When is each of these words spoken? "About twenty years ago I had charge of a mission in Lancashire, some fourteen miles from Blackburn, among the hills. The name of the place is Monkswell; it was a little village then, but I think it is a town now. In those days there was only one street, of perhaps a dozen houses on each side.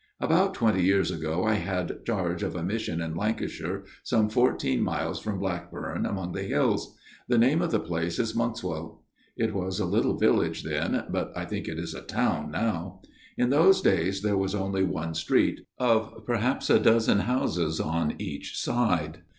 "About 0.29 0.55
twenty 0.55 0.81
years 0.81 1.11
ago 1.11 1.43
I 1.43 1.53
had 1.53 2.03
charge 2.07 2.41
of 2.41 2.55
a 2.55 2.63
mission 2.63 3.01
in 3.01 3.13
Lancashire, 3.15 3.83
some 4.01 4.29
fourteen 4.29 4.81
miles 4.81 5.19
from 5.19 5.37
Blackburn, 5.37 6.07
among 6.07 6.31
the 6.31 6.41
hills. 6.41 6.95
The 7.27 7.37
name 7.37 7.61
of 7.61 7.69
the 7.69 7.79
place 7.79 8.17
is 8.17 8.33
Monkswell; 8.35 9.03
it 9.37 9.53
was 9.53 9.79
a 9.79 9.85
little 9.85 10.17
village 10.17 10.63
then, 10.63 11.03
but 11.11 11.31
I 11.37 11.45
think 11.45 11.67
it 11.67 11.77
is 11.77 11.93
a 11.93 12.01
town 12.01 12.49
now. 12.49 13.01
In 13.37 13.51
those 13.51 13.79
days 13.79 14.23
there 14.23 14.37
was 14.39 14.55
only 14.55 14.81
one 14.83 15.13
street, 15.13 15.67
of 15.77 16.23
perhaps 16.25 16.71
a 16.71 16.79
dozen 16.79 17.19
houses 17.19 17.79
on 17.79 18.15
each 18.17 18.57
side. 18.59 19.19